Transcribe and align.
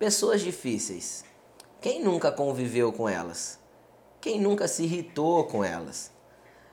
Pessoas 0.00 0.40
difíceis. 0.40 1.26
Quem 1.78 2.02
nunca 2.02 2.32
conviveu 2.32 2.90
com 2.90 3.06
elas? 3.06 3.58
Quem 4.18 4.40
nunca 4.40 4.66
se 4.66 4.84
irritou 4.84 5.44
com 5.44 5.62
elas? 5.62 6.10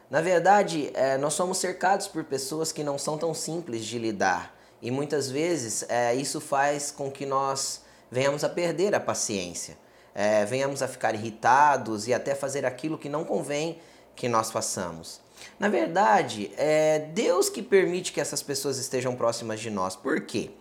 Na 0.09 0.21
verdade, 0.21 0.89
é, 0.93 1.17
nós 1.17 1.33
somos 1.33 1.57
cercados 1.57 2.07
por 2.07 2.23
pessoas 2.23 2.71
que 2.71 2.85
não 2.85 2.97
são 2.97 3.17
tão 3.17 3.33
simples 3.33 3.83
de 3.83 3.99
lidar 3.99 4.57
e 4.81 4.89
muitas 4.89 5.29
vezes 5.29 5.83
é, 5.89 6.15
isso 6.15 6.39
faz 6.39 6.89
com 6.89 7.11
que 7.11 7.25
nós 7.25 7.81
venhamos 8.09 8.45
a 8.45 8.49
perder 8.49 8.95
a 8.95 8.99
paciência, 8.99 9.77
é, 10.15 10.45
venhamos 10.45 10.81
a 10.81 10.87
ficar 10.87 11.13
irritados 11.13 12.07
e 12.07 12.13
até 12.13 12.33
fazer 12.33 12.65
aquilo 12.65 12.97
que 12.97 13.09
não 13.09 13.25
convém 13.25 13.77
que 14.17 14.27
nós 14.27 14.51
façamos. 14.51 15.21
Na 15.59 15.69
verdade, 15.69 16.51
é 16.57 16.99
Deus 17.13 17.47
que 17.47 17.61
permite 17.61 18.11
que 18.11 18.19
essas 18.19 18.41
pessoas 18.41 18.77
estejam 18.77 19.15
próximas 19.15 19.59
de 19.59 19.69
nós. 19.69 19.95
Por 19.95 20.21
quê? 20.21 20.51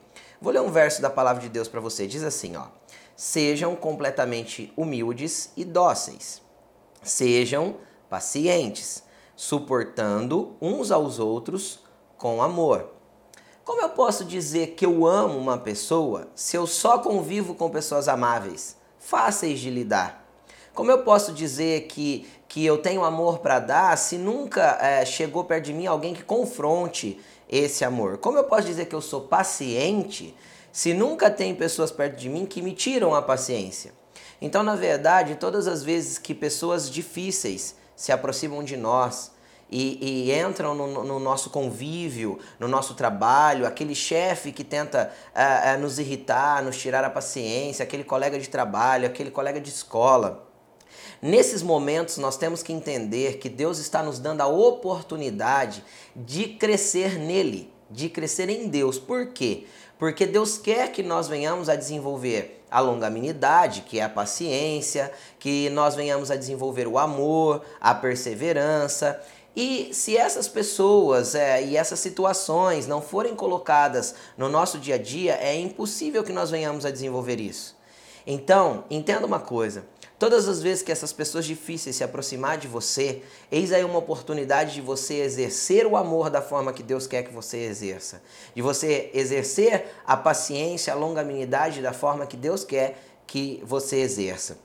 Vou 0.40 0.52
ler 0.52 0.60
um 0.60 0.70
verso 0.70 1.00
da 1.00 1.10
palavra 1.10 1.42
de 1.42 1.48
Deus 1.48 1.66
para 1.66 1.80
você. 1.80 2.06
Diz 2.06 2.22
assim, 2.22 2.54
ó: 2.56 2.66
Sejam 3.16 3.74
completamente 3.74 4.72
humildes 4.76 5.50
e 5.56 5.64
dóceis. 5.64 6.42
Sejam 7.02 7.76
pacientes, 8.10 9.02
suportando 9.34 10.54
uns 10.60 10.90
aos 10.90 11.18
outros 11.18 11.80
com 12.18 12.42
amor. 12.42 12.92
Como 13.64 13.80
eu 13.80 13.88
posso 13.88 14.24
dizer 14.24 14.74
que 14.74 14.84
eu 14.84 15.06
amo 15.06 15.38
uma 15.38 15.58
pessoa 15.58 16.28
se 16.34 16.56
eu 16.56 16.66
só 16.66 16.98
convivo 16.98 17.54
com 17.54 17.70
pessoas 17.70 18.06
amáveis, 18.06 18.76
fáceis 18.98 19.58
de 19.58 19.70
lidar? 19.70 20.25
Como 20.76 20.90
eu 20.90 20.98
posso 20.98 21.32
dizer 21.32 21.86
que, 21.86 22.28
que 22.46 22.62
eu 22.62 22.76
tenho 22.76 23.02
amor 23.02 23.38
para 23.38 23.58
dar 23.58 23.96
se 23.96 24.18
nunca 24.18 24.76
é, 24.78 25.06
chegou 25.06 25.42
perto 25.42 25.64
de 25.64 25.72
mim 25.72 25.86
alguém 25.86 26.12
que 26.12 26.22
confronte 26.22 27.18
esse 27.48 27.82
amor? 27.82 28.18
Como 28.18 28.36
eu 28.36 28.44
posso 28.44 28.66
dizer 28.66 28.84
que 28.84 28.94
eu 28.94 29.00
sou 29.00 29.22
paciente 29.22 30.36
se 30.70 30.92
nunca 30.92 31.30
tem 31.30 31.54
pessoas 31.54 31.90
perto 31.90 32.18
de 32.18 32.28
mim 32.28 32.44
que 32.44 32.60
me 32.60 32.74
tiram 32.74 33.14
a 33.14 33.22
paciência? 33.22 33.94
Então, 34.38 34.62
na 34.62 34.76
verdade, 34.76 35.36
todas 35.36 35.66
as 35.66 35.82
vezes 35.82 36.18
que 36.18 36.34
pessoas 36.34 36.90
difíceis 36.90 37.74
se 37.96 38.12
aproximam 38.12 38.62
de 38.62 38.76
nós, 38.76 39.34
e, 39.70 40.28
e, 40.28 40.38
entram 40.38 40.74
no, 40.74 41.02
no, 41.02 41.18
nosso 41.18 41.50
convívio, 41.50 42.38
no 42.60 42.68
nosso 42.68 42.94
trabalho, 42.94 43.66
aquele 43.66 43.96
chefe 43.96 44.52
que 44.52 44.62
tenta 44.62 45.10
uh, 45.34 45.74
uh, 45.74 45.80
nos 45.80 45.98
irritar, 45.98 46.62
nos 46.62 46.76
tirar 46.76 47.02
a 47.02 47.10
paciência, 47.10 47.82
aquele 47.82 48.04
colega 48.04 48.38
de 48.38 48.48
trabalho, 48.48 49.06
aquele 49.06 49.30
colega 49.30 49.60
de 49.60 49.70
escola. 49.70 50.46
Nesses 51.20 51.62
momentos, 51.62 52.18
nós 52.18 52.36
temos 52.36 52.62
que 52.62 52.72
entender 52.72 53.38
que 53.38 53.48
Deus 53.48 53.78
está 53.78 54.02
nos 54.02 54.18
dando 54.18 54.40
a 54.40 54.46
oportunidade 54.46 55.82
de 56.14 56.48
crescer 56.48 57.18
nele, 57.18 57.72
de 57.90 58.08
crescer 58.08 58.48
em 58.48 58.68
Deus. 58.68 58.98
Por 58.98 59.28
quê? 59.28 59.66
Porque 59.98 60.26
Deus 60.26 60.58
quer 60.58 60.92
que 60.92 61.02
nós 61.02 61.26
venhamos 61.26 61.68
a 61.68 61.76
desenvolver 61.76 62.62
a 62.70 62.80
longanimidade, 62.80 63.82
que 63.82 63.98
é 63.98 64.02
a 64.02 64.08
paciência, 64.08 65.12
que 65.38 65.70
nós 65.70 65.94
venhamos 65.94 66.30
a 66.30 66.36
desenvolver 66.36 66.86
o 66.86 66.98
amor, 66.98 67.62
a 67.80 67.94
perseverança. 67.94 69.20
E 69.54 69.88
se 69.94 70.16
essas 70.16 70.46
pessoas 70.46 71.34
é, 71.34 71.64
e 71.64 71.76
essas 71.76 71.98
situações 71.98 72.86
não 72.86 73.00
forem 73.00 73.34
colocadas 73.34 74.14
no 74.36 74.50
nosso 74.50 74.78
dia 74.78 74.96
a 74.96 74.98
dia, 74.98 75.38
é 75.40 75.58
impossível 75.58 76.22
que 76.22 76.32
nós 76.32 76.50
venhamos 76.50 76.84
a 76.84 76.90
desenvolver 76.90 77.40
isso. 77.40 77.74
Então, 78.26 78.84
entenda 78.90 79.24
uma 79.24 79.40
coisa: 79.40 79.86
Todas 80.18 80.48
as 80.48 80.62
vezes 80.62 80.82
que 80.82 80.90
essas 80.90 81.12
pessoas 81.12 81.44
difíceis 81.44 81.96
se 81.96 82.02
aproximar 82.02 82.56
de 82.56 82.66
você, 82.66 83.22
eis 83.52 83.70
aí 83.70 83.84
uma 83.84 83.98
oportunidade 83.98 84.72
de 84.72 84.80
você 84.80 85.16
exercer 85.16 85.86
o 85.86 85.94
amor 85.94 86.30
da 86.30 86.40
forma 86.40 86.72
que 86.72 86.82
Deus 86.82 87.06
quer 87.06 87.22
que 87.22 87.34
você 87.34 87.58
exerça. 87.58 88.22
De 88.54 88.62
você 88.62 89.10
exercer 89.12 89.84
a 90.06 90.16
paciência, 90.16 90.90
a 90.90 90.96
longanimidade 90.96 91.82
da 91.82 91.92
forma 91.92 92.26
que 92.26 92.36
Deus 92.36 92.64
quer 92.64 92.98
que 93.26 93.62
você 93.62 93.96
exerça. 93.96 94.58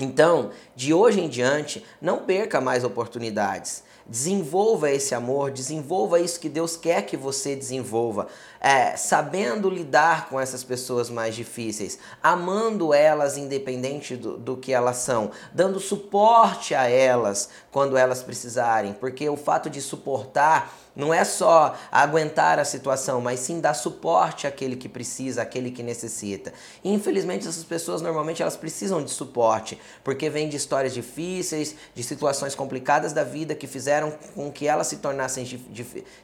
Então, 0.00 0.50
de 0.74 0.92
hoje 0.92 1.20
em 1.20 1.28
diante, 1.28 1.86
não 2.02 2.24
perca 2.24 2.60
mais 2.60 2.82
oportunidades. 2.82 3.84
Desenvolva 4.08 4.90
esse 4.90 5.14
amor, 5.14 5.50
desenvolva 5.50 6.20
isso 6.20 6.38
que 6.38 6.48
Deus 6.48 6.76
quer 6.76 7.02
que 7.02 7.16
você 7.16 7.56
desenvolva, 7.56 8.28
é, 8.60 8.96
sabendo 8.96 9.68
lidar 9.68 10.28
com 10.28 10.38
essas 10.38 10.62
pessoas 10.62 11.10
mais 11.10 11.34
difíceis, 11.34 11.98
amando 12.22 12.94
elas 12.94 13.36
independente 13.36 14.14
do, 14.14 14.38
do 14.38 14.56
que 14.56 14.72
elas 14.72 14.98
são, 14.98 15.32
dando 15.52 15.80
suporte 15.80 16.72
a 16.72 16.88
elas 16.88 17.48
quando 17.72 17.96
elas 17.96 18.22
precisarem, 18.22 18.92
porque 18.92 19.28
o 19.28 19.36
fato 19.36 19.68
de 19.68 19.82
suportar 19.82 20.72
não 20.96 21.12
é 21.12 21.24
só 21.24 21.76
aguentar 21.92 22.58
a 22.58 22.64
situação, 22.64 23.20
mas 23.20 23.40
sim 23.40 23.60
dar 23.60 23.74
suporte 23.74 24.46
àquele 24.46 24.74
que 24.74 24.88
precisa, 24.88 25.42
àquele 25.42 25.70
que 25.70 25.82
necessita. 25.82 26.54
Infelizmente, 26.82 27.46
essas 27.46 27.64
pessoas 27.64 28.00
normalmente 28.00 28.40
elas 28.40 28.56
precisam 28.56 29.04
de 29.04 29.10
suporte, 29.10 29.78
porque 30.02 30.30
vêm 30.30 30.48
de 30.48 30.56
histórias 30.56 30.94
difíceis, 30.94 31.76
de 31.94 32.02
situações 32.02 32.54
complicadas 32.54 33.12
da 33.12 33.22
vida 33.22 33.54
que 33.54 33.66
fizeram 33.66 34.10
com 34.34 34.50
que 34.50 34.66
elas 34.66 34.86
se 34.86 34.96
tornassem 34.96 35.44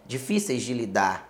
difíceis 0.06 0.62
de 0.62 0.72
lidar. 0.72 1.28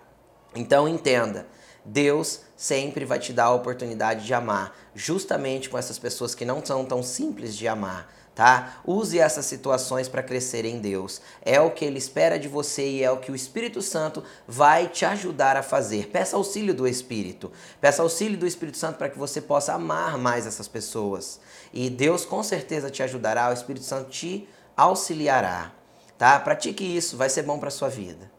Então, 0.55 0.87
entenda. 0.87 1.45
Deus 1.83 2.39
sempre 2.55 3.03
vai 3.03 3.19
te 3.19 3.33
dar 3.33 3.45
a 3.45 3.53
oportunidade 3.53 4.25
de 4.25 4.33
amar, 4.33 4.73
justamente 4.95 5.69
com 5.69 5.77
essas 5.77 5.99
pessoas 5.99 6.33
que 6.33 6.45
não 6.45 6.63
são 6.63 6.85
tão 6.85 7.03
simples 7.03 7.57
de 7.57 7.67
amar 7.67 8.22
tá? 8.35 8.81
Use 8.85 9.19
essas 9.19 9.45
situações 9.45 10.07
para 10.07 10.23
crescer 10.23 10.65
em 10.65 10.79
Deus. 10.79 11.21
É 11.41 11.59
o 11.61 11.71
que 11.71 11.85
ele 11.85 11.97
espera 11.97 12.39
de 12.39 12.47
você 12.47 12.87
e 12.87 13.03
é 13.03 13.11
o 13.11 13.17
que 13.17 13.31
o 13.31 13.35
Espírito 13.35 13.81
Santo 13.81 14.23
vai 14.47 14.87
te 14.87 15.05
ajudar 15.05 15.55
a 15.55 15.63
fazer. 15.63 16.07
Peça 16.07 16.35
auxílio 16.35 16.73
do 16.73 16.87
Espírito. 16.87 17.51
Peça 17.79 18.01
auxílio 18.01 18.37
do 18.37 18.47
Espírito 18.47 18.77
Santo 18.77 18.97
para 18.97 19.09
que 19.09 19.17
você 19.17 19.41
possa 19.41 19.73
amar 19.73 20.17
mais 20.17 20.47
essas 20.47 20.67
pessoas. 20.67 21.39
E 21.71 21.89
Deus 21.89 22.25
com 22.25 22.43
certeza 22.43 22.89
te 22.89 23.03
ajudará, 23.03 23.49
o 23.49 23.53
Espírito 23.53 23.85
Santo 23.85 24.09
te 24.09 24.47
auxiliará, 24.75 25.71
tá? 26.17 26.39
Pratique 26.39 26.83
isso, 26.83 27.15
vai 27.15 27.29
ser 27.29 27.43
bom 27.43 27.59
para 27.59 27.69
sua 27.69 27.89
vida. 27.89 28.31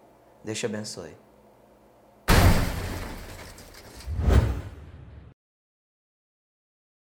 Deus 0.43 0.59
te 0.59 0.67
abençoe. 0.67 1.17